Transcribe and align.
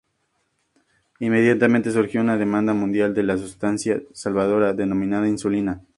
Inmediatamente 1.19 1.91
surgió 1.91 2.21
una 2.21 2.35
demanda 2.35 2.73
mundial 2.73 3.13
de 3.13 3.21
la 3.21 3.37
sustancia 3.37 4.01
salvadora, 4.13 4.73
denominada 4.73 5.27
insulina. 5.27 5.81